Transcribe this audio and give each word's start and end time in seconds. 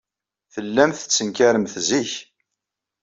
Tellamt 0.53 0.97
tettenkaremt 0.99 1.75
zik. 1.87 2.11